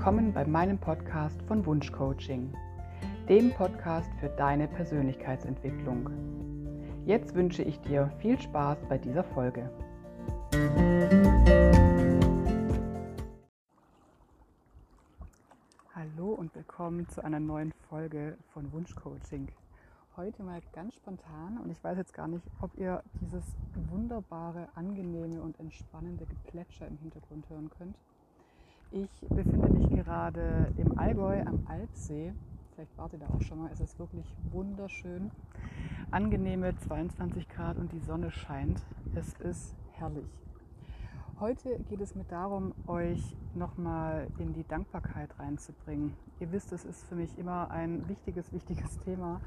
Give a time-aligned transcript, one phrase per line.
[0.00, 2.54] willkommen bei meinem Podcast von Wunschcoaching,
[3.28, 6.08] dem Podcast für deine Persönlichkeitsentwicklung.
[7.04, 9.70] Jetzt wünsche ich dir viel Spaß bei dieser Folge.
[15.94, 19.48] Hallo und willkommen zu einer neuen Folge von Wunschcoaching.
[20.16, 23.44] Heute mal ganz spontan und ich weiß jetzt gar nicht, ob ihr dieses
[23.90, 27.96] wunderbare, angenehme und entspannende Geplätscher im Hintergrund hören könnt.
[28.92, 32.32] Ich befinde mich gerade im Allgäu am Alpsee.
[32.74, 33.70] Vielleicht wart ihr da auch schon mal.
[33.72, 35.30] Es ist wirklich wunderschön.
[36.10, 38.82] Angenehme 22 Grad und die Sonne scheint.
[39.14, 40.26] Es ist herrlich.
[41.38, 46.16] Heute geht es mir darum, euch nochmal in die Dankbarkeit reinzubringen.
[46.40, 49.40] Ihr wisst, es ist für mich immer ein wichtiges, wichtiges Thema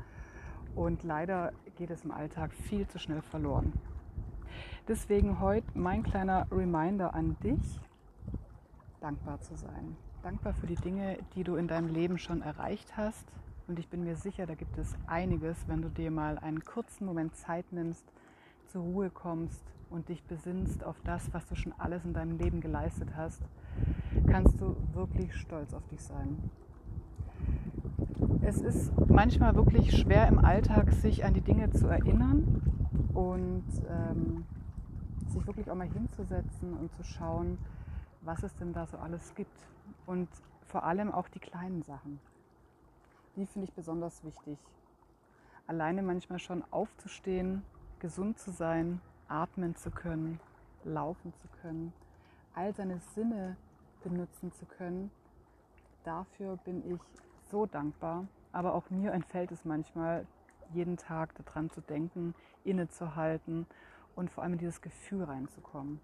[0.74, 3.74] und leider geht es im Alltag viel zu schnell verloren.
[4.88, 7.82] Deswegen heute mein kleiner Reminder an dich,
[9.03, 9.98] dankbar zu sein.
[10.21, 13.27] Dankbar für die Dinge, die du in deinem Leben schon erreicht hast.
[13.68, 17.05] Und ich bin mir sicher, da gibt es einiges, wenn du dir mal einen kurzen
[17.05, 18.05] Moment Zeit nimmst,
[18.68, 22.62] zur Ruhe kommst und dich besinnst auf das, was du schon alles in deinem Leben
[22.62, 23.41] geleistet hast,
[24.27, 26.49] kannst du wirklich stolz auf dich sein.
[28.41, 32.62] Es ist manchmal wirklich schwer im Alltag, sich an die Dinge zu erinnern
[33.13, 34.45] und ähm,
[35.27, 37.57] sich wirklich auch mal hinzusetzen und zu schauen,
[38.24, 39.68] was es denn da so alles gibt.
[40.05, 40.29] Und
[40.68, 42.20] vor allem auch die kleinen Sachen.
[43.35, 44.57] Die finde ich besonders wichtig.
[45.68, 47.63] Alleine manchmal schon aufzustehen,
[47.99, 50.40] gesund zu sein, atmen zu können,
[50.84, 51.94] laufen zu können,
[52.54, 53.55] all seine Sinne
[54.04, 55.10] benutzen zu können.
[56.04, 56.99] Dafür bin ich
[57.49, 58.27] so dankbar.
[58.51, 60.27] Aber auch mir entfällt es manchmal,
[60.74, 63.66] jeden Tag daran zu denken, innezuhalten
[64.16, 66.00] und vor allem in dieses Gefühl reinzukommen.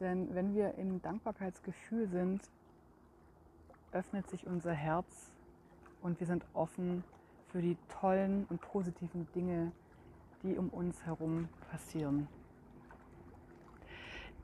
[0.00, 2.42] Denn wenn wir im Dankbarkeitsgefühl sind,
[3.92, 5.32] öffnet sich unser Herz
[6.02, 7.02] und wir sind offen
[7.48, 9.72] für die tollen und positiven Dinge,
[10.42, 12.28] die um uns herum passieren.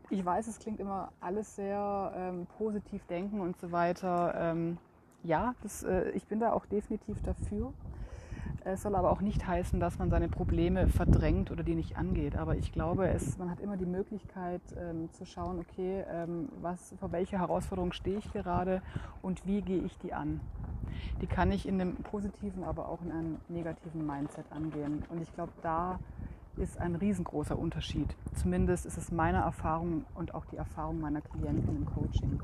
[0.08, 4.34] Ich weiß, es klingt immer alles sehr ähm, positiv denken und so weiter.
[4.36, 4.78] Ähm,
[5.22, 7.72] ja, das, äh, ich bin da auch definitiv dafür.
[8.64, 12.36] Es soll aber auch nicht heißen, dass man seine Probleme verdrängt oder die nicht angeht.
[12.36, 16.94] Aber ich glaube, es, man hat immer die Möglichkeit ähm, zu schauen, okay, ähm, was,
[17.00, 18.80] vor welcher Herausforderung stehe ich gerade
[19.20, 20.40] und wie gehe ich die an.
[21.20, 25.02] Die kann ich in einem positiven, aber auch in einem negativen Mindset angehen.
[25.08, 25.98] Und ich glaube, da
[26.56, 28.14] ist ein riesengroßer Unterschied.
[28.34, 32.40] Zumindest ist es meine Erfahrung und auch die Erfahrung meiner Klienten im Coaching.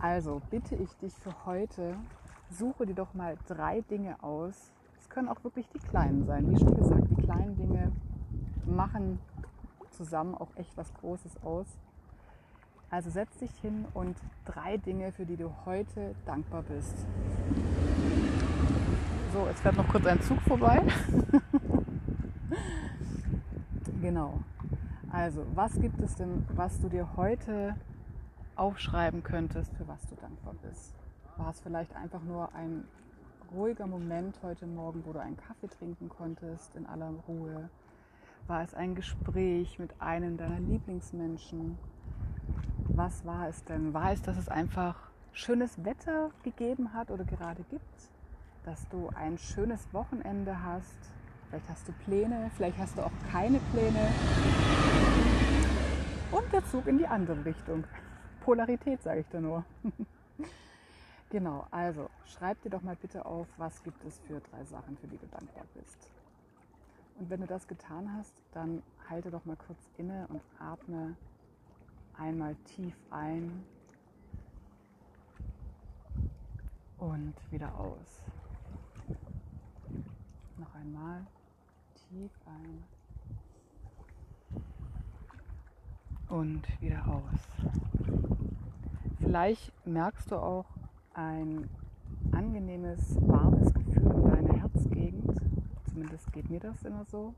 [0.00, 1.96] Also bitte ich dich für heute
[2.50, 4.72] suche dir doch mal drei Dinge aus.
[4.98, 6.50] Es können auch wirklich die kleinen sein.
[6.50, 7.92] Wie schon gesagt, die kleinen Dinge
[8.64, 9.18] machen
[9.90, 11.66] zusammen auch echt was Großes aus.
[12.90, 16.94] Also setz dich hin und drei Dinge, für die du heute dankbar bist.
[19.32, 20.80] So, jetzt fährt noch kurz ein Zug vorbei.
[24.00, 24.40] genau.
[25.10, 27.74] Also, was gibt es denn, was du dir heute
[28.54, 31.05] aufschreiben könntest, für was du dankbar bist?
[31.36, 32.84] War es vielleicht einfach nur ein
[33.52, 37.68] ruhiger Moment heute Morgen, wo du einen Kaffee trinken konntest in aller Ruhe?
[38.46, 41.76] War es ein Gespräch mit einem deiner Lieblingsmenschen?
[42.88, 43.92] Was war es denn?
[43.92, 48.10] War es, dass es einfach schönes Wetter gegeben hat oder gerade gibt?
[48.64, 50.96] Dass du ein schönes Wochenende hast?
[51.50, 54.08] Vielleicht hast du Pläne, vielleicht hast du auch keine Pläne.
[56.32, 57.84] Und der Zug in die andere Richtung.
[58.40, 59.64] Polarität, sage ich da nur.
[61.28, 65.08] Genau, also schreib dir doch mal bitte auf, was gibt es für drei Sachen, für
[65.08, 66.08] die du dankbar bist.
[67.18, 71.16] Und wenn du das getan hast, dann halte doch mal kurz inne und atme
[72.16, 73.64] einmal tief ein
[76.98, 78.22] und wieder aus.
[80.58, 81.26] Noch einmal
[82.08, 82.84] tief ein
[86.28, 87.22] und wieder aus.
[89.18, 90.66] Vielleicht merkst du auch,
[91.16, 91.68] ein
[92.32, 95.40] angenehmes, warmes Gefühl in deiner Herzgegend.
[95.88, 97.34] Zumindest geht mir das immer so.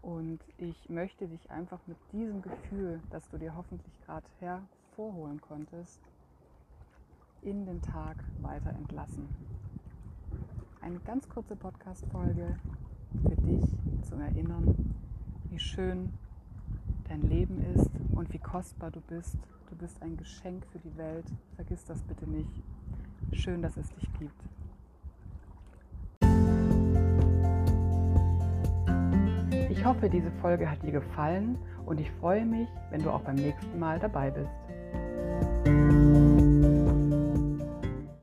[0.00, 6.00] Und ich möchte dich einfach mit diesem Gefühl, das du dir hoffentlich gerade hervorholen konntest,
[7.42, 9.28] in den Tag weiter entlassen.
[10.80, 12.58] Eine ganz kurze Podcast-Folge
[13.22, 13.64] für dich
[14.08, 14.94] zum Erinnern,
[15.50, 16.14] wie schön
[17.06, 19.36] dein Leben ist und wie kostbar du bist
[19.70, 21.24] Du bist ein Geschenk für die Welt.
[21.54, 22.50] Vergiss das bitte nicht.
[23.32, 24.34] Schön, dass es dich gibt.
[29.70, 31.56] Ich hoffe, diese Folge hat dir gefallen
[31.86, 34.50] und ich freue mich, wenn du auch beim nächsten Mal dabei bist.